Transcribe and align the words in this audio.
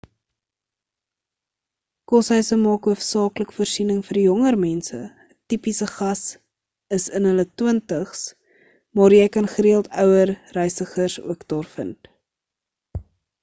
koshuise 2.11 2.55
maak 2.61 2.87
hoofsaaklik 2.91 3.51
voorsiening 3.57 3.99
vir 4.07 4.19
jonger 4.21 4.57
mense- 4.63 5.01
'n 5.11 5.19
tipiese 5.53 5.89
gas 5.97 6.23
is 6.99 7.07
in 7.21 7.29
hulle 7.31 7.47
twintigs 7.61 8.25
maar 9.01 9.17
jy 9.19 9.31
kan 9.39 9.51
gereëld 9.59 9.93
ouer 10.07 10.35
reisigers 10.59 11.19
ook 11.35 11.47
daar 11.55 11.71
vind 11.79 12.11